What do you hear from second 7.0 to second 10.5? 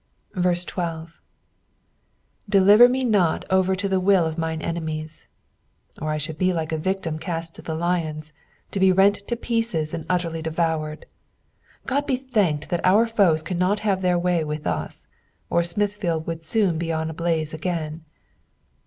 cast to the lions, to be rent to pieces, and utterly